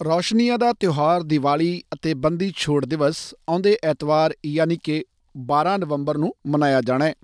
ਰੌਸ਼ਨੀਆਂ 0.05 0.59
ਦਾ 0.59 0.73
ਤਿਉਹਾਰ 0.73 1.23
ਦੀਵਾਲੀ 1.23 1.83
ਅਤੇ 1.95 2.15
ਬੰਦੀ 2.15 2.53
ਛੋੜ 2.57 2.87
ਦਿਵਸ 2.87 3.35
ਆਉਂਦੇ 3.49 3.79
ਐਤਵਾਰ, 3.85 4.35
ਯਾਨੀ 4.47 4.79
ਕਿ 4.85 5.05
12 5.37 5.77
ਨਵੰਬਰ 5.77 6.19
ਨੂੰ 6.19 6.35
ਮਨਾਇਆ 6.47 6.81
ਜਾਣਾ 6.81 7.05
ਹੈ। 7.05 7.15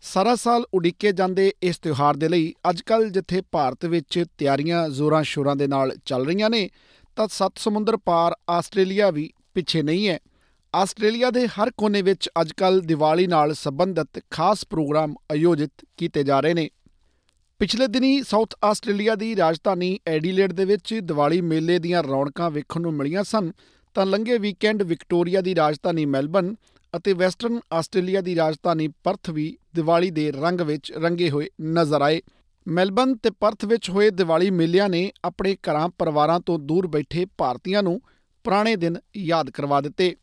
ਸਾਰਾ 0.00 0.34
ਸਾਲ 0.34 0.64
ਉਡੀਕੇ 0.74 1.12
ਜਾਂਦੇ 1.12 1.52
ਇਸ 1.62 1.78
ਤਿਉਹਾਰ 1.78 2.16
ਦੇ 2.16 2.28
ਲਈ 2.28 2.54
ਅੱਜਕੱਲ 2.70 3.10
ਜਿੱਥੇ 3.10 3.42
ਭਾਰਤ 3.52 3.84
ਵਿੱਚ 3.84 4.24
ਤਿਆਰੀਆਂ 4.38 4.88
ਜ਼ੋਰਾਂ 4.88 5.22
ਸ਼ੋਰਾਂ 5.22 5.56
ਦੇ 5.56 5.66
ਨਾਲ 5.66 5.96
ਚੱਲ 6.04 6.26
ਰਹੀਆਂ 6.26 6.50
ਨੇ, 6.50 6.70
ਤਾਂ 7.16 7.28
ਸੱਤ 7.28 7.52
ਸਮੁੰਦਰ 7.58 7.96
ਪਾਰ 7.96 8.36
ਆਸਟ੍ਰੇਲੀਆ 8.50 9.10
ਵੀ 9.10 9.32
ਪਿੱਛੇ 9.54 9.82
ਨਹੀਂ 9.82 10.08
ਹੈ। 10.08 10.18
ਆਸਟ੍ਰੇਲੀਆ 10.74 11.30
ਦੇ 11.30 11.46
ਹਰ 11.46 11.70
ਕੋਨੇ 11.70 12.02
ਵਿੱਚ 12.02 12.30
ਅੱਜਕੱਲ 12.40 12.80
ਦੀਵਾਲੀ 12.80 13.26
ਨਾਲ 13.26 13.54
ਸੰਬੰਧਿਤ 13.54 14.22
ਖਾਸ 14.30 14.66
ਪ੍ਰੋਗਰਾਮ 14.70 15.14
ਆਯੋਜਿਤ 15.32 15.72
ਕੀਤੇ 15.96 16.24
ਜਾ 16.24 16.40
ਰਹੇ 16.40 16.54
ਨੇ। 16.54 16.70
ਪਿਛਲੇ 17.60 17.86
ਦਿਨੀ 17.86 18.22
ਸਾਊਥ 18.22 18.54
ਆਸਟ੍ਰੇਲੀਆ 18.64 19.14
ਦੀ 19.14 19.34
ਰਾਜਧਾਨੀ 19.36 19.98
ਐਡੀਲੇਡ 20.06 20.52
ਦੇ 20.52 20.64
ਵਿੱਚ 20.64 20.92
ਦੀਵਾਲੀ 21.02 21.40
ਮੇਲੇ 21.40 21.78
ਦੀਆਂ 21.78 22.02
ਰੌਣਕਾਂ 22.02 22.50
ਵੇਖਣ 22.50 22.80
ਨੂੰ 22.80 22.92
ਮਿਲੀਆਂ 22.94 23.22
ਸਨ, 23.24 23.50
ਤਾਂ 23.96 24.06
ਲੰਘੇ 24.06 24.38
ਵੀਕਐਂਡ 24.38 24.82
ਵਿਕਟੋਰੀਆ 24.82 25.40
ਦੀ 25.40 25.54
ਰਾਜਧਾਨੀ 25.54 26.04
ਮੈਲਬਨ 26.06 26.54
ਅਤੇ 26.94 27.12
ਵੈਸਟਰਨ 27.12 27.60
ਆਸਟ੍ਰੇਲੀਆ 27.72 28.20
ਦੀ 28.20 28.34
ਰਾਜਧਾਨੀ 28.36 28.88
ਪਰਥ 29.04 29.30
ਵੀ 29.30 29.46
ਦੀਵਾਲੀ 29.74 30.10
ਦੇ 30.10 30.30
ਰੰਗ 30.32 30.60
ਵਿੱਚ 30.60 30.92
ਰੰਗੇ 30.92 31.30
ਹੋਏ 31.30 31.48
ਨਜ਼ਰ 31.62 32.02
ਆਏ। 32.02 32.20
ਮੈਲਬਨ 32.66 33.14
ਤੇ 33.16 33.30
ਪਰਥ 33.30 33.64
ਵਿੱਚ 33.64 33.90
ਹੋਏ 33.90 34.10
ਦੀਵਾਲੀ 34.10 34.50
ਮੇਲਿਆਂ 34.50 34.88
ਨੇ 34.88 35.10
ਆਪਣੇ 35.24 35.56
ਘਰਾਂ 35.68 35.88
ਪਰਿਵਾਰਾਂ 35.98 36.40
ਤੋਂ 36.40 36.58
ਦੂਰ 36.58 36.86
ਬੈਠੇ 36.86 37.26
ਭਾਰਤੀਆਂ 37.38 37.82
ਨੂੰ 37.82 38.00
ਪੁਰਾਣੇ 38.44 38.74
ਦਿਨ 38.76 38.96
ਯਾਦ 39.16 39.50
ਕਰਵਾ 39.50 39.80
ਦਿੱਤੇ। 39.80 40.14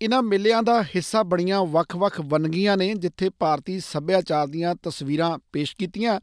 ਇਨ੍ਹਾਂ 0.00 0.22
ਮੇਲਿਆਂ 0.22 0.62
ਦਾ 0.62 0.82
ਹਿੱਸਾ 0.84 1.22
ਬਣੀਆਂ 1.22 1.64
ਵੱਖ-ਵੱਖ 1.66 2.20
ਵੰਨਗੀਆਂ 2.20 2.76
ਨੇ 2.76 2.92
ਜਿੱਥੇ 2.94 3.30
ਭਾਰਤੀ 3.38 3.78
ਸੱਭਿਆਚਾਰ 3.80 4.46
ਦੀਆਂ 4.46 4.74
ਤਸਵੀਰਾਂ 4.82 5.36
ਪੇਸ਼ 5.52 5.74
ਕੀਤੀਆਂ 5.76 6.18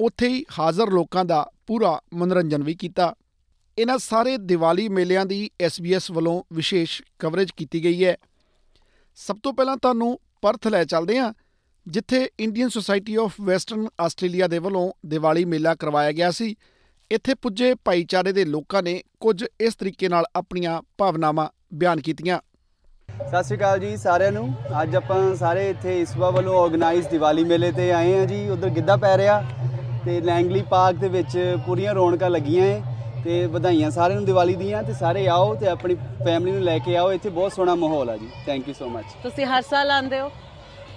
ਉੱਥੇ 0.00 0.28
ਹੀ 0.28 0.44
ਹਾਜ਼ਰ 0.58 0.90
ਲੋਕਾਂ 0.90 1.24
ਦਾ 1.24 1.50
ਪੂਰਾ 1.66 2.00
ਮਨੋਰੰਜਨ 2.14 2.62
ਵੀ 2.62 2.74
ਕੀਤਾ। 2.74 3.14
ਇਹਨਾਂ 3.78 3.98
ਸਾਰੇ 3.98 4.36
ਦੀਵਾਲੀ 4.36 4.88
ਮੇਲਿਆਂ 4.88 5.26
ਦੀ 5.26 5.50
SBS 5.66 6.12
ਵੱਲੋਂ 6.12 6.42
ਵਿਸ਼ੇਸ਼ 6.52 7.02
ਕਵਰੇਜ 7.18 7.50
ਕੀਤੀ 7.56 7.84
ਗਈ 7.84 8.04
ਹੈ। 8.04 8.16
ਸਭ 9.16 9.36
ਤੋਂ 9.42 9.52
ਪਹਿਲਾਂ 9.52 9.76
ਤੁਹਾਨੂੰ 9.76 10.18
ਪਰਥ 10.42 10.66
ਲੈ 10.66 10.84
ਚੱਲਦੇ 10.84 11.18
ਹਾਂ, 11.18 11.34
ਜਿੱਥੇ 11.88 12.30
Indian 12.40 12.68
society 12.68 13.16
of 13.16 13.32
western 13.40 13.88
Australia 14.00 14.46
ਦੇ 14.46 14.58
ਵੱਲੋਂ 14.58 14.92
ਦੀਵਾਲੀ 15.06 15.44
ਮੇਲਾ 15.44 15.74
ਕਰਵਾਇਆ 15.74 16.12
ਗਿਆ 16.12 16.30
ਸੀ। 16.30 16.54
ਇੱਥੇ 17.12 17.34
ਪੁੱਜੇ 17.34 17.74
ਭਾਈਚਾਰੇ 17.74 18.32
ਦੇ 18.32 18.44
ਲੋਕਾਂ 18.44 18.82
ਨੇ 18.82 19.02
ਕੁਝ 19.20 19.44
ਇਸ 19.60 19.74
ਤਰੀਕੇ 19.74 20.08
ਨਾਲ 20.08 20.24
ਆਪਣੀਆਂ 20.36 20.82
ਭਾਵਨਾਵਾਂ 20.98 21.48
ਬਿਆਨ 21.74 22.00
ਕੀਤੀਆਂ। 22.00 22.40
ਸਤਿ 23.28 23.44
ਸ਼੍ਰੀ 23.44 23.56
ਅਕਾਲ 23.56 23.78
ਜੀ 23.78 23.96
ਸਾਰਿਆਂ 23.96 24.32
ਨੂੰ। 24.32 24.54
ਅੱਜ 24.82 24.96
ਆਪਾਂ 24.96 25.36
ਸਾਰੇ 25.36 25.70
ਇੱਥੇ 25.70 26.00
ਇਸਵਾ 26.00 26.30
ਵੱਲੋਂ 26.30 26.62
ਆਰਗੇਨਾਈਜ਼ 26.62 27.08
ਦੀਵਾਲੀ 27.08 27.44
ਮੇਲੇ 27.44 27.72
ਤੇ 27.72 27.92
ਆਏ 27.92 28.18
ਹਾਂ 28.18 28.26
ਜੀ। 28.26 28.48
ਉਧਰ 28.48 28.68
ਗਿੱਧਾ 28.68 28.96
ਪੈ 28.96 29.16
ਰਿਹਾ। 29.16 29.42
ਤੇ 30.04 30.20
ਲੈਂਗਲੀ 30.20 30.62
ਪਾਰਕ 30.70 30.96
ਦੇ 30.96 31.08
ਵਿੱਚ 31.08 31.38
ਪੂਰੀਆਂ 31.66 31.94
ਰੌਣਕਾਂ 31.94 32.30
ਲੱਗੀਆਂ 32.30 32.64
ਏ 32.66 32.80
ਤੇ 33.24 33.44
ਵਧਾਈਆਂ 33.46 33.90
ਸਾਰਿਆਂ 33.90 34.16
ਨੂੰ 34.16 34.24
ਦੀਵਾਲੀ 34.26 34.54
ਦੀਆਂ 34.54 34.82
ਤੇ 34.82 34.92
ਸਾਰੇ 34.92 35.26
ਆਓ 35.28 35.54
ਤੇ 35.54 35.66
ਆਪਣੀ 35.68 35.94
ਫੈਮਿਲੀ 36.24 36.52
ਨੂੰ 36.52 36.62
ਲੈ 36.62 36.78
ਕੇ 36.78 36.96
ਆਓ 36.96 37.12
ਇੱਥੇ 37.12 37.28
ਬਹੁਤ 37.28 37.52
ਸੋਹਣਾ 37.52 37.74
ਮਾਹੌਲ 37.74 38.10
ਆ 38.10 38.16
ਜੀ। 38.16 38.28
ਥੈਂਕ 38.46 38.68
ਯੂ 38.68 38.74
ਸੋ 38.78 38.88
ਮੱਚ 38.88 39.06
ਤੁਸੀਂ 39.22 39.46
ਹਰ 39.46 39.62
ਸਾਲ 39.62 39.90
ਆਉਂਦੇ 39.90 40.20
ਹੋ? 40.20 40.30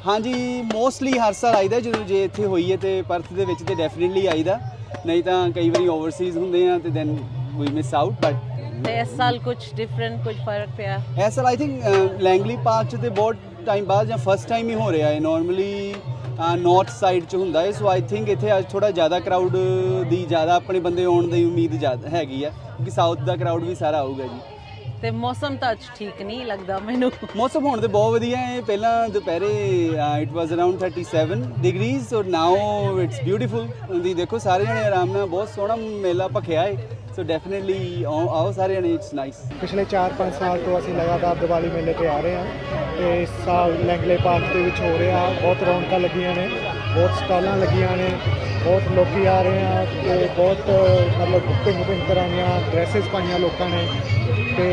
ਹਾਂਜੀ 0.08 0.62
ਮੋਸਟਲੀ 0.74 1.18
ਹਰ 1.20 1.34
ਸਾਲ 1.34 1.56
ਆਈਦਾ 1.56 1.80
ਜਦੋਂ 1.80 2.04
ਜੇ 2.06 2.24
ਇੱਥੇ 2.24 2.46
ਹੋਈਏ 2.46 2.78
ਤੇ 2.78 3.02
ਪਰਥ 3.02 3.32
ਦੇ 3.34 3.46
ਵਿੱਚ 3.46 3.64
ਤੇ 3.64 3.76
ਡੈਫੀਨਿਟਲੀ 3.76 4.26
ਆਈਦਾ। 4.28 4.60
ਨਹੀਂ 5.06 5.24
ਤਾਂ 5.24 5.50
ਕਈ 5.52 5.70
ਵਾਰੀ 5.70 5.88
ਓਵਰਸੀਜ਼ 5.88 6.38
ਹੁੰਦੇ 6.38 6.68
ਆ 6.70 6.78
ਤੇ 6.80 6.90
then 6.90 7.16
we 7.58 7.68
miss 7.74 7.94
out 7.94 8.14
but 8.22 8.36
ਤੇ 8.86 9.00
ਇਸ 9.02 9.16
ਸਾਲ 9.18 9.40
ਕੁਝ 9.40 9.58
ਡਿਫਰੈਂਟ 9.76 10.24
ਕੁਝ 10.24 10.36
ਫ਼ਰਕ 10.36 10.70
ਪਿਆ? 10.78 11.00
ਐਸਾ 11.26 11.44
ਆਈ 11.48 11.58
ਥਿੰਕ 11.58 11.84
ਲੈਂਗਲੀ 12.22 12.58
ਪਾਰਕ 12.66 12.90
ਚ 12.90 13.02
ਤੇ 13.02 13.10
ਬਹੁਤ 13.12 13.36
ਟਾਈਮ 13.66 13.86
ਬਾਅਦ 13.86 14.08
ਜਾਂ 14.08 14.18
ਫਸਟ 14.18 14.50
ਟਾਈਮ 14.50 14.70
ਹੀ 14.70 14.76
ਹੋ 14.76 14.92
ਰਿਹਾ 14.92 15.10
ਹੈ 15.10 15.20
ਨਾਰਮਲੀ 15.20 15.94
ਨਾਰਥ 16.38 16.90
ਸਾਈਡ 16.90 17.26
ਚ 17.26 17.36
ਹੁੰਦਾ 17.36 17.62
ਹੈ 17.62 17.72
ਸੋ 17.72 17.88
ਆਈ 17.90 18.02
ਥਿੰਕ 18.10 18.30
ਇੱਥੇ 18.30 18.58
ਅੱਜ 18.58 18.66
ਥੋੜਾ 18.72 18.90
ਜ਼ਿਆਦਾ 18.92 19.20
ਕਰਾਊਡ 19.20 19.56
ਦੀ 20.10 20.24
ਜ਼ਿਆਦਾ 20.26 20.56
ਆਪਣੇ 20.56 20.80
ਬੰਦੇ 20.80 21.04
ਆਉਣ 21.06 21.28
ਦੀ 21.28 21.44
ਉਮੀਦ 21.46 21.78
ਜ਼ਿਆਦਾ 21.80 22.10
ਹੈਗੀ 22.10 22.44
ਆ 22.44 22.50
ਕਿਉਂਕਿ 22.50 22.92
ਸਾਊਥ 22.92 23.20
ਦਾ 23.22 23.36
ਕਰਾਊਡ 23.36 23.64
ਵੀ 23.64 23.76
ਸਾਰਾ 23.76 24.00
ਆਊਗਾ 24.00 24.24
ਜੀ। 24.24 24.40
ਤੇ 25.02 25.10
ਮੌਸਮ 25.12 25.56
ਤਾਂ 25.58 25.72
ਅੱਜ 25.72 25.80
ਠੀਕ 25.98 26.22
ਨਹੀਂ 26.22 26.46
ਲੱਗਦਾ 26.46 26.78
ਮੈਨੂੰ। 26.80 27.12
ਮੌਸਮ 27.36 27.66
ਹੁਣ 27.66 27.82
ਤੇ 27.82 27.88
ਬਹੁਤ 27.88 28.14
ਵਧੀਆ 28.14 28.38
ਹੈ 28.38 28.62
ਪਹਿਲਾਂ 28.62 29.08
ਦੁਪਹਿਰੇ 29.10 29.48
ਇਟ 30.22 30.32
ਵਾਸ 30.34 30.52
ਅਰਾਊਂਡ 30.54 30.84
37 30.84 31.42
ਡਿਗਰੀਜ਼ 31.62 32.14
ਔਰ 32.14 32.26
ਨਾਓ 32.28 33.00
ਇਟਸ 33.02 33.22
ਬਿਊਟੀਫੁਲ 33.24 33.68
ਦੀ 34.02 34.14
ਦੇਖੋ 34.14 34.38
ਸਾਰੇ 34.40 34.66
ਜਣੇ 34.66 34.84
ਆਰਾਮ 34.86 35.12
ਨਾਲ 35.12 35.26
ਬਹੁਤ 35.26 35.50
ਸੋਹਣਾ 35.50 35.76
ਮੇਲਾ 36.02 36.28
ਭਖਿਆ 36.30 36.62
ਹੈ 36.62 36.88
ਸੋ 37.16 37.24
ਡੈਫੀਨਿਟਲੀ 37.24 38.04
ਆਓ 38.06 38.52
ਸਾਰੇ 38.52 38.76
ਜਣੇ 38.76 38.94
ਇਟਸ 38.94 39.14
ਨਾਈਸ 39.14 39.36
ਪਿਛਲੇ 39.62 39.86
4-5 39.94 40.32
ਸਾਲ 40.40 40.60
ਤੋਂ 40.62 40.80
ਅਸੀਂ 40.80 40.94
ਲਗਾਤਾਰ 40.96 41.36
ਦੀਵਾਲੀ 41.36 41.70
ਮੇਲੇ 41.70 41.94
ਤੇ 41.94 42.08
ਆ 42.08 42.20
ਰਹੇ 42.20 42.36
ਹਾਂ। 42.36 42.85
ਤੇ 42.98 43.22
ਇਸ 43.22 43.30
ਸਾਲ 43.46 43.74
ਲੈਂਗਲੇ 43.86 44.18
ਪਾਰਕ 44.24 44.54
ਦੇ 44.54 44.62
ਵਿੱਚ 44.62 44.80
ਹੋ 44.82 44.98
ਰਿਹਾ। 45.00 45.24
ਬਹੁਤ 45.42 45.64
ਰੌਣਕਾਂ 45.64 46.00
ਲੱਗੀਆਂ 46.00 46.34
ਨੇ 46.36 46.48
ਬਹੁਤ 46.96 47.18
ਸਟਾਲਾਂ 47.18 47.56
ਲੱਗੀਆਂ 47.58 47.96
ਨੇ 47.98 48.10
ਬਹੁਤ 48.64 48.92
ਲੋਕੀ 48.96 49.26
ਆ 49.26 49.42
ਰਹੇ 49.42 49.64
ਆ 49.64 49.86
ਤੇ 50.04 50.28
ਬਹੁਤ 50.38 50.70
ਮਤਲਬ 51.20 51.42
ਭਿੰਨ 51.66 51.84
ਭਿੰਨ 51.84 52.00
ਤਰ੍ਹਾਂ 52.08 52.28
ਦੀਆਂ 52.30 52.48
ਡਰੈਸਸ 52.72 53.08
ਪਾਈਆਂ 53.14 53.40
ਲੋਕਾਂ 53.40 53.70
ਨੇ 53.70 53.88
ਤੇ 54.58 54.70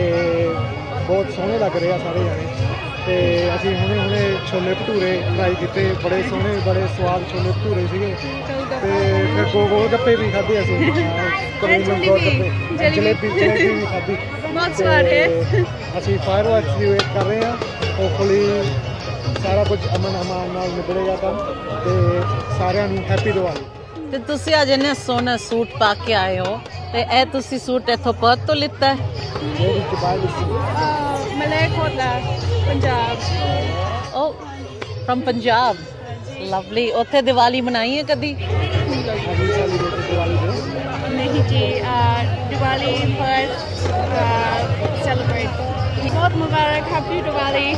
ਬਹੁਤ 1.06 1.32
ਸੋਹਣੇ 1.36 1.58
ਲੱਗ 1.58 1.76
ਰਹੇ 1.76 1.92
ਆ 1.92 1.98
ਸਾਰੇ 1.98 2.24
ਜਾਣੇ। 2.24 2.46
ਤੇ 3.06 3.14
ਅਸੀਂ 3.54 3.74
ਹੁਣੇ 3.76 3.98
ਹੁਣੇ 3.98 4.20
ਛੋਲੇ 4.50 4.74
ਭਟੂਰੇ 4.74 5.10
ਟਰਾਈ 5.36 5.54
ਕੀਤੇ 5.54 5.84
ਬੜੇ 6.04 6.22
ਸੋਹਣੇ 6.22 6.56
ਬੜੇ 6.66 6.86
ਸਵਾਦ 6.96 7.22
ਛੋਲੇ 7.32 7.50
ਭਟੂਰੇ 7.50 7.86
ਸੀਗੇ। 7.86 8.14
ਤੇ 8.82 8.90
ਫਿਰ 9.36 9.66
ਗੋਲ 9.68 9.88
ਗੱਪੇ 9.92 10.14
ਵੀ 10.16 10.30
ਖਾਧੇ 10.30 10.60
ਅਸੀਂ। 10.60 10.78
ਕਰੀਮ 11.60 12.04
ਗੋਲ 12.06 12.20
ਗੱਪੇ 12.20 12.90
ਜਲੇਬੀ। 12.90 13.28
ਜਲੇਬੀ 13.30 13.68
ਵੀ 13.68 13.86
ਖਾਧੀ। 13.86 14.16
ਬਹੁਤ 14.54 14.76
ਸਵਾਦ 14.78 15.06
ਹੈ। 15.06 15.26
ਤੇ 15.50 15.62
ਅਸੀਂ 15.98 16.18
ਫਾਇਰ 16.26 16.48
ਵਰਕਸ 16.48 16.76
ਦੀ 16.78 16.86
ਵੇਟ 16.86 17.02
ਕਰ 17.14 17.24
ਰਹੇ 17.24 17.44
ਹਾਂ। 17.44 17.56
ਹੋਪਫੁਲੀ 17.98 18.40
ਸਾਰਾ 19.42 19.64
ਕੁਝ 19.64 19.78
ਅਮਨ 19.96 20.20
ਅਮਾਨ 20.20 20.50
ਨਾਲ 20.50 20.68
ਨਿਬੜੇਗਾ 20.70 21.14
ਕੰਮ 21.16 21.36
ਤੇ 21.84 22.20
ਸਾਰਿਆਂ 22.58 22.88
ਨੂੰ 22.88 23.02
ਹੈਪੀ 23.10 23.32
ਦੀਵਾਲੀ। 23.32 23.64
ਤੇ 24.10 24.18
ਤੁਸੀਂ 24.26 24.54
ਅੱਜ 24.60 24.70
ਇਹਨੇ 24.70 24.92
ਸੋਹਣਾ 24.94 25.36
ਸੂਟ 25.40 25.68
ਪਾ 25.80 25.92
ਕੇ 26.06 26.14
ਆਏ 26.14 26.38
ਹੋ 26.38 26.58
ਤੇ 26.92 27.00
ਇਹ 27.02 27.24
ਤੁਸੀਂ 27.32 27.58
ਸੂਟ 27.58 27.88
ਇੱਥੋਂ 27.90 28.12
ਪਰਥ 28.14 28.46
ਤੋਂ 28.46 28.54
ਲਿੱਤਾ 28.54 28.88
ਹੈ? 28.88 29.08
ਜਿਹੜੀ 29.58 29.80
ਦੀਵਾਲੀ 29.90 30.28
ਸੀ। 30.38 30.44
Malerkotla 31.36 32.10
Punjab. 32.66 33.16
Oh 34.14 34.30
from 35.06 35.20
Punjab. 35.20 35.76
Lovely 36.50 36.90
ਉੱਥੇ 37.00 37.20
ਦੀਵਾਲੀ 37.22 37.60
ਮਨਾਈ 37.60 37.96
ਹੈ 37.98 38.02
ਕਦੀ? 38.04 38.32
ਨਹੀਂ 41.08 41.28
ਜੀ 41.30 41.58
ਦੀਵਾਲੀ 42.48 42.92
ਫਰਸਟ 43.18 43.54
ਸੈਲੀਬ੍ਰੇਟ 43.54 43.71
ਬਹੁਤ 46.32 46.38
ਮੁਬਾਰਕ 46.38 46.92
ਹੈਪੀ 46.92 47.20
ਦੀਵਾਲੀ। 47.22 47.74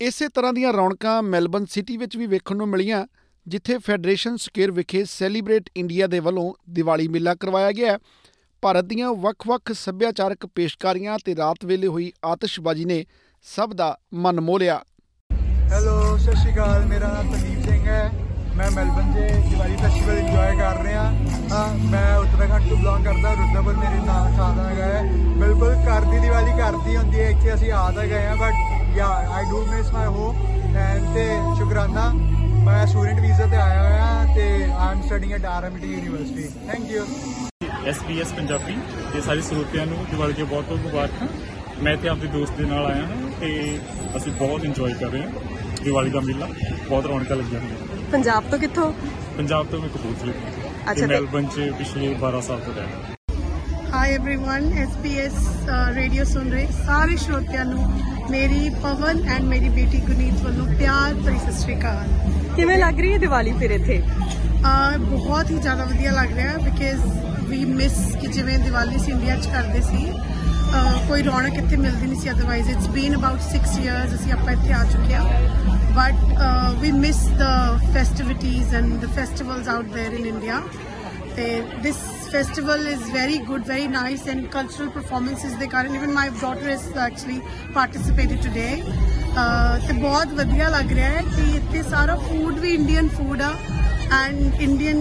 ਇਸੇ 0.00 0.28
ਤਰ੍ਹਾਂ 0.28 0.52
ਦੀਆਂ 0.52 0.72
ਰੌਣਕਾਂ 0.72 1.22
ਮੈਲਬਨ 1.22 1.64
ਸਿਟੀ 1.70 1.96
ਵਿੱਚ 1.96 2.16
ਵੀ 2.16 2.26
ਵੇਖਣ 2.26 2.56
ਨੂੰ 2.56 2.68
ਮਿਲੀਆਂ 2.68 3.06
ਜਿੱਥੇ 3.46 3.76
ਫੈਡਰੇਸ਼ਨ 3.78 4.36
ਸਕੁਅਰ 4.36 4.70
ਵਿਖੇ 4.70 5.04
ਸੈਲੀਬ੍ਰੇਟ 5.04 5.70
ਇੰਡੀਆ 5.76 6.06
ਦੇ 6.06 6.18
ਵੱਲੋਂ 6.18 6.52
ਦੀਵਾਲੀ 6.70 7.08
ਮੇਲਾ 7.08 7.34
ਕਰਵਾਇਆ 7.34 7.72
ਗਿਆ। 7.72 7.98
ਭਾਰਤ 8.62 8.84
ਦੀਆਂ 8.84 9.12
ਵੱਖ-ਵੱਖ 9.16 9.72
ਸੱਭਿਆਚਾਰਕ 9.72 10.46
ਪੇਸ਼ਕਾਰੀਆਂ 10.54 11.18
ਤੇ 11.24 11.36
ਰਾਤ 11.36 11.64
ਵੇਲੇ 11.64 11.86
ਹੋਈ 11.86 12.12
ਆਤਿਸ਼ਬਾਜ਼ੀ 12.24 12.84
ਨੇ 12.84 13.04
ਸਭ 13.46 13.72
ਦਾ 13.72 13.96
ਮਨ 14.14 14.40
ਮੋਹ 14.40 14.58
ਲਿਆ। 14.58 14.80
ਹੈਲੋ 15.72 16.16
ਸਤਿ 16.16 16.36
ਸ਼੍ਰੀ 16.36 16.52
ਅਕਾਲ 16.54 16.86
ਮੇਰਾ 16.86 17.12
ਨਾਮ 17.14 17.32
ਤਨੀਬ 17.32 17.62
ਸਿੰਘ 17.62 17.84
ਹੈ। 17.86 18.10
ਮੈਂ 18.56 18.70
ਮੈਲਬਨ 18.70 19.12
'ਚ 19.12 19.48
ਦੀਵਾਲੀ 19.48 19.76
ਫੈਸਟੀਵਲ 19.76 20.18
ਇੰਜੋਏ 20.18 20.56
ਕਰ 20.56 20.82
ਰਿਹਾ। 20.84 21.02
ਹਾਂ 21.50 21.68
ਮੈਂ 21.90 22.16
ਉੱਤਰਾਖੰਡ 22.18 22.68
ਤੋਂ 22.68 22.76
ਬਿਲੋਂਗ 22.76 23.04
ਕਰਦਾ 23.04 23.32
ਰੁਦਰਪੁਰ 23.34 23.76
ਮੇਰੇ 23.76 24.00
ਨਾਲ 24.06 24.32
ਥਾਂ 24.36 24.54
ਦਾ 24.56 24.68
ਹੈਗਾ 24.68 24.84
ਹੈ। 24.84 25.02
ਬਿਲਕੁਲ 25.40 25.74
ਘਰ 25.86 26.04
ਦੀ 26.10 26.18
ਦੀਵਾਲੀ 26.18 26.52
ਘਰ 26.52 26.76
ਦੀ 26.84 26.96
ਹੁੰਦੀ 26.96 27.20
ਹੈ, 27.20 27.28
ਇੱਥੇ 27.30 27.54
ਅਸੀਂ 27.54 27.72
ਆ 27.72 27.90
ਤਾਂ 27.96 28.04
ਗਏ 28.06 28.26
ਹਾਂ 28.26 28.36
but 28.36 28.96
ya 28.96 29.06
I 29.34 29.44
do 29.50 29.64
miss 29.66 29.92
my 29.92 30.06
home 30.06 30.76
and 30.78 31.14
ਤੇ 31.14 31.26
ਸ਼ੁਕਰਾਨਾ, 31.58 32.10
ਮੈਂ 32.64 32.86
ਸਟੂਡੈਂਟ 32.86 33.20
ਵੀਜ਼ਾ 33.20 33.46
ਤੇ 33.46 33.56
ਆਇਆ 33.56 33.82
ਹੋਇਆ 33.82 34.34
ਤੇ 34.34 34.42
I 34.64 34.90
am 34.90 35.02
studying 35.02 35.32
at 35.34 35.44
RMIT 35.46 35.92
university 35.92 36.48
thank 36.66 36.90
you 36.90 37.04
SBS 37.88 38.32
Punjabi 38.32 38.76
ਤੇ 39.12 39.20
ਸਾਰੇ 39.20 39.40
ਸਰੋਤਿਆਂ 39.42 39.86
ਨੂੰ 39.86 40.04
ਦੀਵਾਲੀ 40.10 40.32
ਦੀਆਂ 40.32 40.46
ਬਹੁਤ 40.46 40.64
ਬਹੁਤ 40.64 40.80
ਮੁਬਾਰਕਾਂ। 40.82 41.28
ਮੈਂ 41.82 41.96
ਤੇ 41.96 42.08
ਆਪਣੇ 42.08 42.28
ਦੋਸਤ 42.30 42.56
ਦੇ 42.56 42.64
ਨਾਲ 42.64 42.86
ਆਇਆ 42.86 43.06
ਹਾਂ 43.06 43.30
ਤੇ 43.40 43.78
ਅਸੀਂ 44.16 44.32
ਬਹੁਤ 44.32 44.64
ਇੰਜੋਏ 44.64 44.92
ਕਰ 44.94 45.10
ਰਹੇ 45.10 45.22
ਹਾਂ 45.22 45.82
ਦੀਵਾਲੀ 45.84 46.10
ਦਾ 46.10 46.20
ਮੇਲਾ। 46.20 46.46
ਬਹੁਤ 46.88 47.06
ਰੌਣਕਾਂ 47.06 47.36
ਲੱਗੀਆਂ 47.36 47.60
ਹੋਈਆਂ। 47.60 47.89
ਪੰਜਾਬ 48.11 48.49
ਤੋਂ 48.51 48.59
ਕਿੱਥੋਂ 48.59 48.91
ਪੰਜਾਬ 49.37 49.67
ਤੋਂ 49.67 49.79
ਮੈਂ 49.81 49.89
ਕਪੂਰਥਲੇ 49.89 50.31
ਤੋਂ 50.33 50.69
ਅੱਛਾ 50.69 50.93
ਤੇ 50.93 51.01
ਤੇ- 51.01 51.07
ਮੈਲਬਨ 51.09 51.45
'ਚ 51.47 51.69
ਪਿਛਲੇ 51.77 52.13
12 52.21 52.41
ਸਾਲ 52.41 52.59
ਤੋਂ 52.59 52.73
ਰਹਿ 52.73 53.13
ਹਾਈ 53.93 54.13
एवरीवन 54.13 54.65
SBS 54.79 55.35
ਰੇਡੀਓ 55.95 56.23
ਸੁਣ 56.25 56.49
ਰਹੇ 56.51 56.65
ਸਾਰੇ 56.85 57.15
ਸਰੋਤਿਆਂ 57.17 57.65
ਨੂੰ 57.65 57.83
ਮੇਰੀ 58.31 58.69
ਪਵਨ 58.81 59.21
ਐਂਡ 59.29 59.43
ਮੇਰੀ 59.43 59.69
ਬੇਟੀ 59.71 59.99
ਗੁਨੀਤ 60.01 60.41
ਵੱਲੋਂ 60.43 60.65
ਪਿਆਰ 60.77 61.13
ਭਰੀ 61.15 61.37
ਸਤਿ 61.37 61.53
ਸ਼੍ਰੀ 61.61 61.75
ਅਕਾਲ 61.77 62.07
ਕਿਵੇਂ 62.55 62.77
ਲੱਗ 62.77 62.99
ਰਹੀ 62.99 63.11
ਹੈ 63.13 63.17
ਦੀਵਾਲੀ 63.17 63.51
ਫਿਰ 63.53 63.71
ਇੱਥੇ 63.71 64.01
ਅਹ 64.01 64.97
ਬਹੁਤ 64.99 65.51
ਹੀ 65.51 65.57
ਜ਼ਿਆਦਾ 65.57 65.83
ਵਧੀਆ 65.85 66.11
ਲੱਗ 66.11 66.33
ਰਿਹਾ 66.33 66.57
ਬਿਕਾਜ਼ 66.59 67.01
ਵੀ 67.49 67.63
ਮਿਸ 67.73 67.97
ਕਿ 68.21 68.27
ਜਿਵੇਂ 68.29 68.57
ਦੀਵਾਲੀ 68.59 68.99
ਸੀ 68.99 69.11
ਇੰਡੀਆ 69.11 69.35
'ਚ 69.37 69.47
ਕਰਦੇ 69.47 69.81
ਸੀ 69.83 70.05
ਅਹ 70.05 71.07
ਕੋਈ 71.07 71.23
ਰੌਣਕ 71.23 71.57
ਇੱਥੇ 71.57 71.75
ਮਿਲਦੀ 71.77 72.07
ਨਹੀਂ 72.07 72.19
ਸੀ 72.21 72.31
otherwise 72.31 72.69
it's 72.69 72.87
been 72.89 73.15
about 73.15 73.41
6 73.49 73.63
years 73.83 74.15
ਅਸੀਂ 74.15 74.33
ਆਪਾਂ 74.33 74.53
ਇੱਥੇ 74.53 74.73
ਆ 74.73 74.83
ਚੁੱਕੇ 74.91 75.15
ਹਾਂ 75.89 75.89
but 75.93 76.79
we 76.81 76.91
miss 76.99 77.21
the 77.39 77.47
festivities 77.93 78.75
and 78.75 78.93
the 79.01 79.13
festivals 79.15 79.67
out 79.69 79.93
there 79.95 80.19
in 80.19 80.25
India 80.25 80.61
ਤੇ 81.35 81.61
this 81.83 82.03
festival 82.27 82.87
is 82.91 83.03
very 83.11 83.37
good 83.39 83.65
very 83.65 83.87
nice 83.89 84.23
and 84.27 84.47
cultural 84.53 84.89
performances 84.95 85.53
ਦੇ 85.59 85.67
ਕਾਰਨ 85.67 85.95
even 85.97 86.11
my 86.15 86.25
daughter 86.41 86.65
has 86.65 86.85
actually 87.03 87.37
participated 87.77 88.41
today 88.47 88.73
uh, 88.81 89.87
ਤੇ 89.87 89.93
ਬਹੁਤ 89.93 90.33
ਵਧੀਆ 90.33 90.69
ਲੱਗ 90.69 90.91
ਰਿਹਾ 90.91 91.09
ਹੈ 91.09 91.21
ਕਿ 91.35 91.55
ਇੱਥੇ 91.57 91.83
ਸਾਰਾ 91.89 92.15
ਫੂਡ 92.25 92.59
ਵੀ 92.59 92.73
ਇੰਡੀਅਨ 92.73 93.07
ਫੂਡ 93.09 93.41
ਆ 93.41 93.53
and 94.15 94.61
Indian 94.61 94.99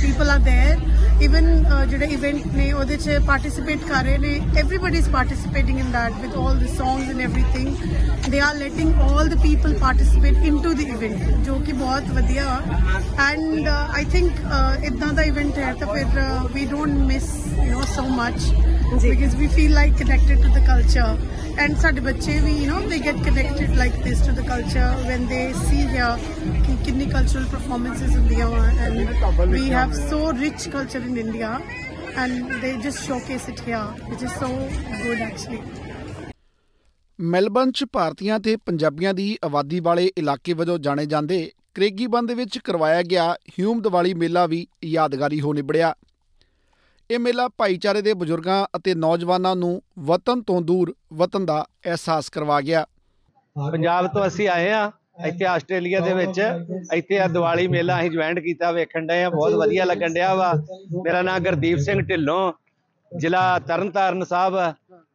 people 0.00 0.30
are 0.30 0.38
there 0.40 0.90
even 1.21 1.63
ਜਿਹੜੇ 1.89 2.05
ਇਵੈਂਟ 2.05 2.45
ਨੇ 2.53 2.71
ਉਹਦੇ 2.71 2.97
'ਚ 2.97 3.17
ਪਾਰਟਿਸਿਪੇਟ 3.27 3.83
ਕਰ 3.83 4.03
ਰਹੇ 4.03 4.17
ਨੇ 4.17 4.39
everybody 4.59 4.97
is 4.97 5.09
participating 5.09 5.79
in 5.79 5.91
that 5.91 6.13
with 6.21 6.35
올 6.35 6.53
the 6.55 6.67
songs 6.77 7.09
and 7.09 7.21
everything 7.21 8.29
they 8.29 8.39
are 8.39 8.55
letting 8.55 8.93
올 9.07 9.27
the 9.29 9.41
people 9.41 9.73
participate 9.79 10.45
into 10.45 10.73
the 10.73 10.79
event 10.79 11.45
ਜੋ 11.45 11.59
ਕਿ 11.65 11.73
ਬਹੁਤ 11.73 12.09
ਵਧੀਆ 12.11 12.59
ਐਂਡ 13.29 13.67
ਆਈ 13.67 14.05
ਥਿੰਕ 14.11 14.41
ਇਦਾਂ 14.83 15.13
ਦਾ 15.13 15.23
ਇਵੈਂਟ 15.23 15.57
ਹੈ 15.57 15.73
ਤਾਂ 15.73 15.93
ਫਿਰ 15.93 16.21
we 16.53 16.65
don't 16.65 17.05
miss 17.07 17.31
you 17.65 17.73
know 17.73 17.85
so 17.95 18.03
much 18.19 18.47
because 19.03 19.35
we 19.35 19.47
feel 19.57 19.71
like 19.71 19.97
connected 19.97 20.43
to 20.45 20.49
the 20.57 20.63
culture 20.69 21.09
and 21.63 21.79
ਸਾਡੇ 21.81 22.01
ਬੱਚੇ 22.01 22.39
ਵੀ 22.45 22.53
you 22.59 22.69
know 22.69 22.81
they 22.93 22.99
get 23.07 23.19
connected 23.27 23.75
like 23.81 23.97
this 24.05 24.21
to 24.27 24.35
the 24.39 24.45
culture 24.51 24.89
when 25.09 25.27
they 25.33 25.43
see 25.65 25.83
here 25.95 26.13
ਕਿ 26.67 26.77
ਕਿੰਨੀ 26.85 27.09
cultural 27.15 27.49
performances 27.55 28.15
ਹੁੰਦੀਆਂ 28.17 28.47
ਵਾ 28.49 28.63
and 28.87 29.51
we 29.57 29.65
have 29.75 29.95
so 30.11 30.21
rich 30.43 30.69
culture 30.77 31.03
in 31.09 31.19
India 31.25 31.51
and 32.23 32.55
they 32.61 32.73
just 32.87 33.03
showcase 33.09 33.51
it 33.53 33.59
here 33.67 33.85
which 34.11 34.25
is 34.29 34.39
so 34.43 34.53
good 35.03 35.27
actually 35.29 35.61
Melbourne 37.19 37.71
'ਚ 37.71 37.85
ਭਾਰਤੀਆਂ 37.93 38.39
ਤੇ 38.39 38.55
ਪੰਜਾਬੀਆਂ 38.65 39.13
ਦੀ 39.13 39.37
ਆਬਾਦੀ 39.45 39.79
ਵਾਲੇ 39.79 40.11
ਇਲਾਕੇ 40.17 40.53
ਵਜੋਂ 40.53 40.77
ਜਾਣੇ 40.79 41.05
ਜਾਂਦੇ 41.05 41.39
ਕਰੇਗੀਬੰਦ 41.75 42.31
ਵਿੱਚ 42.31 42.57
ਕਰਵਾਇਆ 42.65 43.01
ਗਿਆ 43.03 43.31
ਹਿਊਮ 43.59 43.81
ਦੀਵਾਲੀ 43.81 44.13
ਮੇਲਾ 44.23 44.45
ਵੀ 44.47 44.65
ਯਾਦਗਾਰੀ 44.85 45.39
ਹੋ 45.41 45.53
ਨਿਬੜਿਆ 45.53 45.93
ਇਹ 47.09 47.19
ਮੇਲਾ 47.19 47.47
ਭਾਈਚਾਰੇ 47.57 48.01
ਦੇ 48.01 48.13
ਬਜ਼ੁਰਗਾਂ 48.13 48.65
ਅਤੇ 48.77 48.93
ਨੌਜਵਾਨਾਂ 48.95 49.55
ਨੂੰ 49.55 49.81
ਵਤਨ 50.07 50.41
ਤੋਂ 50.41 50.61
ਦੂਰ 50.61 50.93
ਵਤਨ 51.19 51.45
ਦਾ 51.45 51.63
ਅਹਿਸਾਸ 51.85 52.29
ਕਰਵਾ 52.29 52.59
ਗਿਆ। 52.61 52.85
ਪੰਜਾਬ 53.55 54.07
ਤੋਂ 54.13 54.25
ਅਸੀਂ 54.27 54.47
ਆਏ 54.49 54.71
ਆ 54.71 54.91
ਇੱਥੇ 55.27 55.45
ਆਸਟ੍ਰੇਲੀਆ 55.45 55.99
ਦੇ 55.99 56.13
ਵਿੱਚ। 56.13 56.39
ਇੱਥੇ 56.93 57.19
ਆ 57.19 57.27
ਦੀਵਾਲੀ 57.27 57.67
ਮੇਲਾ 57.67 57.99
ਅਸੀਂ 57.99 58.11
ਜੁਆਇਨ 58.11 58.39
ਕੀਤਾ, 58.39 58.71
ਵੇਖਣ 58.71 59.07
ਡਏ 59.07 59.23
ਆ 59.23 59.29
ਬਹੁਤ 59.29 59.53
ਵਧੀਆ 59.53 59.85
ਲੱਗਣ 59.85 60.13
ਡਿਆ 60.13 60.33
ਵਾ। 60.35 60.51
ਮੇਰਾ 61.03 61.21
ਨਾਮ 61.21 61.43
ਗੁਰਦੀਪ 61.43 61.79
ਸਿੰਘ 61.79 62.01
ਢਿੱਲੋਂ, 62.01 62.51
ਜ਼ਿਲ੍ਹਾ 63.11 63.57
ਤਰਨਤਾਰਨ 63.67 64.23
ਸਾਹਿਬ 64.23 64.57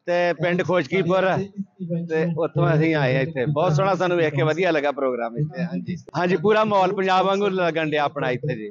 ਤੇ 0.06 0.32
ਪਿੰਡ 0.32 0.62
ਖੋਜਕੀਪੁਰ। 0.66 1.26
ਤੇ 2.08 2.24
ਉੱਥੋਂ 2.38 2.68
ਅਸੀਂ 2.74 2.94
ਆਏ 2.94 3.16
ਆ 3.16 3.20
ਇੱਥੇ। 3.20 3.44
ਬਹੁਤ 3.46 3.74
ਸੋਹਣਾ 3.76 3.94
ਸਾਨੂੰ 3.94 4.16
ਵੇਖ 4.16 4.34
ਕੇ 4.34 4.42
ਵਧੀਆ 4.42 4.70
ਲੱਗਾ 4.70 4.92
ਪ੍ਰੋਗਰਾਮ 4.92 5.36
ਇੱਥੇ, 5.38 5.64
ਹਾਂਜੀ। 5.64 5.96
ਹਾਂਜੀ, 6.16 6.36
ਪੂਰਾ 6.36 6.64
ਮਾਹੌਲ 6.64 6.94
ਪੰਜਾਬ 6.94 7.26
ਵਾਂਗੂ 7.26 7.48
ਲੱਗਣ 7.48 7.90
ਡਿਆ 7.90 8.04
ਆਪਣਾ 8.04 8.30
ਇੱਥੇ 8.30 8.56
ਜੀ। 8.56 8.70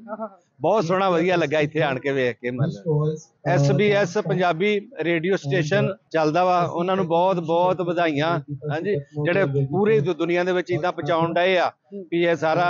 ਬਹੁਤ 0.61 0.85
ਸੋਹਣਾ 0.85 1.09
ਵਧੀਆ 1.09 1.35
ਲੱਗਾ 1.35 1.59
ਇੱਥੇ 1.59 1.81
ਆਣ 1.81 1.99
ਕੇ 1.99 2.11
ਵੇਖ 2.11 2.37
ਕੇ 2.41 2.51
ਮਤਲਬ। 2.51 3.15
ਐਸਬੀਐਸ 3.47 4.17
ਪੰਜਾਬੀ 4.17 4.79
ਰੇਡੀਓ 5.03 5.35
ਸਟੇਸ਼ਨ 5.35 5.87
ਚੱਲਦਾ 6.11 6.43
ਵਾ 6.45 6.59
ਉਹਨਾਂ 6.63 6.95
ਨੂੰ 6.95 7.05
ਬਹੁਤ 7.07 7.39
ਬਹੁਤ 7.45 7.81
ਵਧਾਈਆਂ। 7.81 8.27
ਹਾਂਜੀ 8.71 8.95
ਜਿਹੜੇ 9.23 9.45
ਪੂਰੀ 9.71 9.99
ਦੁਨੀਆ 10.01 10.43
ਦੇ 10.43 10.51
ਵਿੱਚ 10.51 10.71
ਇਦਾਂ 10.71 10.91
ਪਹੁੰਚਾਉਣ 10.91 11.33
ਡਏ 11.33 11.57
ਆ 11.57 11.71
ਵੀ 12.11 12.21
ਇਹ 12.23 12.35
ਸਾਰਾ 12.35 12.65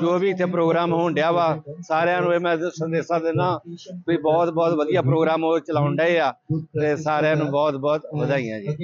ਜੋ 0.00 0.18
ਵੀ 0.18 0.30
ਇੱਥੇ 0.30 0.46
ਪ੍ਰੋਗਰਾਮ 0.46 0.92
ਹੋਣ 0.92 1.14
ਡਿਆ 1.14 1.30
ਵਾ 1.32 1.46
ਸਾਰਿਆਂ 1.88 2.20
ਨੂੰ 2.22 2.32
ਇਹ 2.34 2.40
ਮੈਂ 2.40 2.56
ਸੰਦੇਸ਼ਾ 2.70 3.18
ਦੇਣਾ 3.18 3.48
ਵੀ 4.08 4.16
ਬਹੁਤ 4.16 4.50
ਬਹੁਤ 4.50 4.74
ਵਧੀਆ 4.74 5.02
ਪ੍ਰੋਗਰਾਮ 5.02 5.44
ਉਹ 5.44 5.58
ਚਲਾਉਣ 5.60 5.96
ਡਏ 5.96 6.18
ਆ 6.18 6.30
ਤੇ 6.80 6.94
ਸਾਰਿਆਂ 6.96 7.36
ਨੂੰ 7.36 7.46
ਬਹੁਤ 7.50 7.76
ਬਹੁਤ 7.76 8.06
ਵਧਾਈਆਂ 8.14 8.60
ਜੀ। 8.60 8.76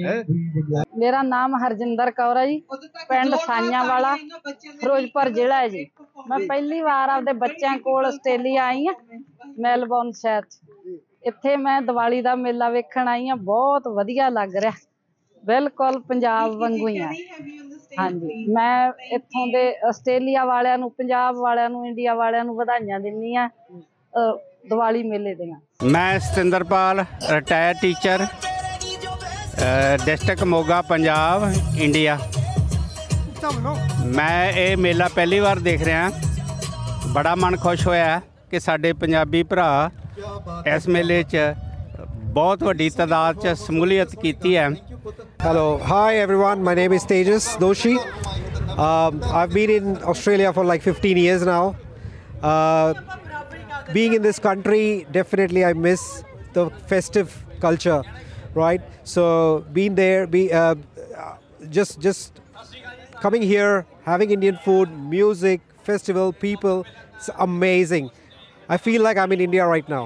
ਮੇਰਾ 0.99 1.21
ਨਾਮ 1.23 1.55
ਹਰਜਿੰਦਰ 1.57 2.11
ਕੌਰ 2.11 2.37
ਹੈ 2.37 2.45
ਜੀ 2.47 2.59
ਪਿੰਡ 3.09 3.35
ਸਾਈਆਂ 3.45 3.83
ਵਾਲਾ 3.85 4.15
ਫਿਰੋਜ਼ਪੁਰ 4.15 5.29
ਜ਼ਿਲ੍ਹਾ 5.29 5.59
ਹੈ 5.59 5.67
ਜੀ। 5.67 5.85
ਮੈਂ 6.29 6.39
ਪਹਿਲੀ 6.47 6.81
ਵਾਰ 6.81 7.09
ਆਪਦੇ 7.09 7.33
ਬੱਚਿਆਂ 7.35 7.77
ਕੋਲ 7.79 8.09
ਆਸਟ੍ਰੇਲੀਆ 8.37 8.65
ਆਈ 8.65 8.85
ਹਾਂ 8.87 8.93
ਮੈਲਬੌਰਨ 9.61 10.11
ਸ਼ਹਿਰ 10.11 10.41
'ਚ। 10.41 10.57
ਇੱਥੇ 11.27 11.55
ਮੈਂ 11.57 11.81
ਦੀਵਾਲੀ 11.81 12.21
ਦਾ 12.21 12.35
ਮੇਲਾ 12.35 12.69
ਵੇਖਣ 12.69 13.07
ਆਈ 13.07 13.27
ਹਾਂ 13.29 13.35
ਬਹੁਤ 13.45 13.87
ਵਧੀਆ 13.95 14.27
ਲੱਗ 14.29 14.55
ਰਿਹਾ। 14.55 14.71
ਬਿਲਕੁਲ 15.43 15.99
ਪੰਜਾਬ 16.09 16.53
ਵਾਂਗੂ 16.59 16.87
ਹੀ 16.87 16.97
ਆ। 16.99 17.11
ਹਾਂਜੀ 17.99 18.45
ਮੈਂ 18.53 18.91
ਇੱਥੋਂ 19.15 19.45
ਦੇ 19.51 19.63
ਆਸਟ੍ਰੇਲੀਆ 19.89 20.43
ਵਾਲਿਆਂ 20.45 20.77
ਨੂੰ 20.77 20.91
ਪੰਜਾਬ 20.91 21.37
ਵਾਲਿਆਂ 21.37 21.69
ਨੂੰ 21.69 21.85
ਇੰਡੀਆ 21.87 22.13
ਵਾਲਿਆਂ 22.15 22.43
ਨੂੰ 22.45 22.55
ਵਧਾਈਆਂ 22.55 22.99
ਦਿੰਦੀ 22.99 23.35
ਆ 23.35 23.47
ਦੀਵਾਲੀ 24.69 25.03
ਮੇਲੇ 25.03 25.33
ਦੀਆਂ। 25.35 25.59
ਮੈਂ 25.91 26.19
Satinderpal 26.19 27.03
retire 27.31 27.75
teacher 27.81 28.25
district 30.05 30.43
Moga 30.45 30.81
Punjab 30.89 31.51
India 31.81 32.17
ਮੈਂ 34.15 34.51
ਇਹ 34.51 34.77
ਮੇਲਾ 34.77 35.07
ਪਹਿਲੀ 35.15 35.39
ਵਾਰ 35.39 35.59
ਦੇਖ 35.59 35.83
ਰਿਹਾ। 35.83 36.09
ਬੜਾ 37.14 37.34
ਮਨ 37.34 37.56
ਖੁਸ਼ 37.56 37.86
ਹੋਇਆ 37.86 38.20
ਕਿ 38.50 38.60
ਸਾਡੇ 38.60 38.92
ਪੰਜਾਬੀ 38.92 39.42
ਭਰਾ 39.42 39.90
ਇਸ 40.76 40.88
ਮੇਲੇ 40.88 41.22
'ਚ 41.22 41.36
ਬਹੁਤ 42.34 42.62
ਵੱਡੀ 42.62 42.88
ਤਾਦਾਦ 42.90 43.40
'ਚ 43.40 43.54
ਸਮੂਲੀਅਤ 43.58 44.14
ਕੀਤੀ 44.16 44.56
ਹੈ 44.56 44.70
Hello, 45.44 45.62
hi 45.82 46.10
everyone. 46.16 46.60
My 46.66 46.72
name 46.78 46.92
is 46.96 47.04
Tejas 47.04 47.46
Doshi. 47.62 47.94
Um, 48.78 49.16
I've 49.38 49.52
been 49.52 49.70
in 49.70 49.96
Australia 50.04 50.52
for 50.52 50.64
like 50.64 50.82
15 50.82 51.16
years 51.16 51.42
now. 51.48 51.74
Uh, 52.42 52.94
being 53.92 54.12
in 54.12 54.22
this 54.22 54.38
country, 54.38 54.84
definitely 55.10 55.64
I 55.64 55.72
miss 55.86 56.04
the 56.52 56.70
festive 56.86 57.34
culture, 57.60 57.98
right? 58.54 58.86
So 59.04 59.24
being 59.72 59.96
there, 59.96 60.28
be 60.28 60.44
uh, 60.52 60.76
just 61.70 62.00
just 62.00 62.40
coming 63.20 63.42
here, 63.44 63.84
having 64.04 64.30
Indian 64.30 64.62
food, 64.64 64.96
music, 65.18 65.60
festival, 65.87 66.33
people, 66.35 66.85
it's 67.15 67.29
amazing. 67.39 68.09
I 68.69 68.77
feel 68.79 69.01
like 69.01 69.17
I'm 69.17 69.31
in 69.31 69.41
India 69.41 69.65
right 69.67 69.87
now. 69.89 70.03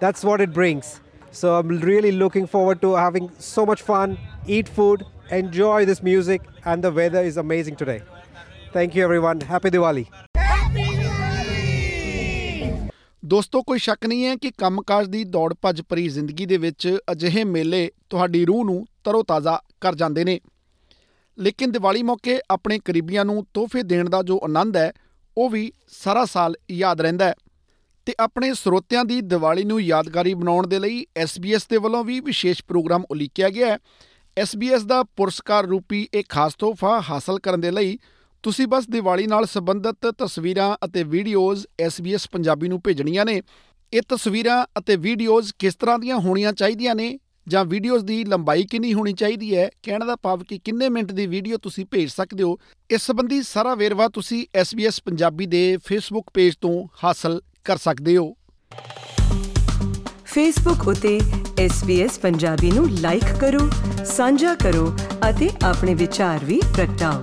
That's 0.00 0.24
what 0.24 0.40
it 0.40 0.52
brings. 0.52 1.00
So 1.32 1.54
I'm 1.56 1.68
really 1.80 2.12
looking 2.14 2.46
forward 2.48 2.80
to 2.82 2.94
having 2.96 3.30
so 3.40 3.64
much 3.64 3.82
fun, 3.82 4.18
eat 4.48 4.68
food, 4.70 5.04
enjoy 5.32 5.84
this 5.84 6.02
music, 6.02 6.42
and 6.64 6.84
the 6.84 6.92
weather 6.92 7.22
is 7.22 7.36
amazing 7.38 7.76
today. 7.76 8.00
Thank 8.72 8.94
you, 8.94 9.04
everyone. 9.04 9.40
Happy 9.52 9.70
Diwali. 9.70 10.06
ਦੋਸਤੋ 13.22 13.60
ਕੋਈ 13.62 13.78
ਸ਼ੱਕ 13.78 14.06
ਨਹੀਂ 14.06 14.24
ਹੈ 14.26 14.34
ਕਿ 14.36 14.50
ਕੰਮਕਾਜ 14.58 15.06
ਦੀ 15.08 15.22
ਦੌੜ 15.34 15.52
ਭੱਜ 15.62 15.80
ਭਰੀ 15.88 16.08
ਜ਼ਿੰਦਗੀ 16.08 16.46
ਦੇ 16.46 16.56
ਵਿੱਚ 16.56 16.86
ਅਜਿਹੇ 17.12 17.44
ਮੇਲੇ 17.44 17.90
ਤੁਹਾਡੀ 18.10 18.44
ਰੂਹ 18.44 18.64
ਨੂੰ 18.64 18.84
ਤਰੋਤਾਜ਼ਾ 19.04 19.58
ਕਰ 19.80 19.94
ਜਾਂਦੇ 19.94 20.24
ਨੇ 20.24 20.38
ਲੇਕਿਨ 21.38 21.70
ਦੀਵਾਲੀ 21.72 22.02
ਮੌਕੇ 22.02 22.38
ਆਪਣੇ 22.50 22.78
ਕਰੀਬੀਆਂ 22.86 23.24
ਨੂੰ 23.24 23.44
ਤੋਹਫੇ 23.54 23.82
ਦੇਣ 23.92 24.08
ਦਾ 24.10 24.22
ਜੋ 24.30 24.40
ਆਨੰਦ 24.44 24.76
ਹੈ 24.76 24.90
ਉਹ 25.38 25.50
ਵੀ 25.50 25.72
ਸਾਰਾ 25.88 26.24
ਸਾਲ 26.24 26.54
ਯਾਦ 26.70 27.00
ਰਹਿੰਦਾ 27.00 27.24
ਹੈ। 27.24 27.34
ਤੇ 28.06 28.14
ਆਪਣੇ 28.20 28.54
ਸਰੋਤਿਆਂ 28.54 29.04
ਦੀ 29.04 29.20
ਦੀਵਾਲੀ 29.20 29.64
ਨੂੰ 29.64 29.80
ਯਾਦਗਾਰੀ 29.80 30.34
ਬਣਾਉਣ 30.34 30.66
ਦੇ 30.66 30.78
ਲਈ 30.78 31.06
SBS 31.24 31.60
ਦੇ 31.70 31.76
ਵੱਲੋਂ 31.76 32.04
ਵੀ 32.04 32.20
ਵਿਸ਼ੇਸ਼ 32.20 32.64
ਪ੍ਰੋਗਰਾਮ 32.68 33.04
ਉਲੀਕਿਆ 33.10 33.48
ਗਿਆ 33.48 33.66
ਹੈ। 33.66 33.78
SBS 34.42 34.86
ਦਾ 34.86 35.02
ਪੁਰਸਕਾਰ 35.02 35.64
ਰੂਪੀ 35.64 36.08
ਇਹ 36.14 36.24
ਖਾਸ 36.28 36.54
ਤੋਹਫਾ 36.54 37.02
ਹਾਸਲ 37.10 37.38
ਕਰਨ 37.38 37.60
ਦੇ 37.60 37.70
ਲਈ 37.70 37.98
ਤੁਸੀਂ 38.42 38.66
ਬਸ 38.66 38.86
ਦੀਵਾਲੀ 38.86 39.26
ਨਾਲ 39.26 39.46
ਸੰਬੰਧਿਤ 39.46 40.06
ਤਸਵੀਰਾਂ 40.18 40.76
ਅਤੇ 40.86 41.02
ਵੀਡੀਓਜ਼ 41.02 41.66
SBS 41.86 42.20
ਪੰਜਾਬੀ 42.32 42.68
ਨੂੰ 42.68 42.80
ਭੇਜਣੀਆਂ 42.84 43.24
ਨੇ। 43.24 43.42
ਇਹ 43.92 44.02
ਤਸਵੀਰਾਂ 44.08 44.66
ਅਤੇ 44.78 44.96
ਵੀਡੀਓਜ਼ 44.96 45.52
ਕਿਸ 45.58 45.74
ਤਰ੍ਹਾਂ 45.74 45.98
ਦੀਆਂ 45.98 46.16
ਹੋਣੀਆਂ 46.16 46.52
ਚਾਹੀਦੀਆਂ 46.52 46.94
ਨੇ 46.94 47.18
ਜਾਂ 47.48 47.64
ਵੀਡੀਓਜ਼ 47.64 48.04
ਦੀ 48.04 48.24
ਲੰਬਾਈ 48.24 48.64
ਕਿੰਨੀ 48.64 48.94
ਹੋਣੀ 48.94 49.12
ਚਾਹੀਦੀ 49.12 49.56
ਹੈ, 49.56 49.70
ਕਹਿਣ 49.82 50.04
ਦਾ 50.04 50.16
ਭਾਵ 50.16 50.44
ਕਿ 50.44 50.58
ਕਿੰਨੇ 50.58 50.88
ਮਿੰਟ 50.88 51.12
ਦੀ 51.12 51.26
ਵੀਡੀਓ 51.26 51.56
ਤੁਸੀਂ 51.56 51.86
ਭੇਜ 51.90 52.10
ਸਕਦੇ 52.10 52.42
ਹੋ, 52.42 52.58
ਇਸ 52.90 53.02
ਸੰਬੰਧੀ 53.02 53.42
ਸਾਰਾ 53.42 53.74
ਵੇਰਵਾ 53.74 54.08
ਤੁਸੀਂ 54.08 54.46
SBS 54.60 55.00
ਪੰਜਾਬੀ 55.04 55.46
ਦੇ 55.46 55.78
ਫੇਸਬੁੱਕ 55.84 56.30
ਪੇਜ 56.34 56.54
ਤੋਂ 56.60 56.88
ਹਾਸਲ 57.04 57.40
ਕਰ 57.64 57.76
ਸਕਦੇ 57.76 58.16
ਹੋ। 58.16 58.36
ਫੇਸਬੁੱਕ 60.24 60.88
ਉਤੇ 60.88 61.20
SBS 61.66 62.20
ਪੰਜਾਬੀ 62.22 62.70
ਨੂੰ 62.70 62.90
ਲਾਈਕ 62.90 63.24
ਕਰੋ, 63.40 63.70
ਸਾਂਝਾ 64.04 64.54
ਕਰੋ 64.54 64.96
ਅਤੇ 65.30 65.50
ਆਪਣੇ 65.64 65.94
ਵਿਚਾਰ 65.94 66.44
ਵੀ 66.44 66.60
ਪ੍ਰਗਟਾਓ। 66.76 67.22